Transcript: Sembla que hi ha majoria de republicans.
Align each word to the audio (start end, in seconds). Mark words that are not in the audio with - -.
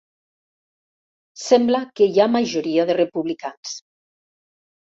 Sembla 1.41 1.83
que 1.99 2.09
hi 2.15 2.19
ha 2.25 2.29
majoria 2.39 2.89
de 2.93 2.97
republicans. 3.01 3.79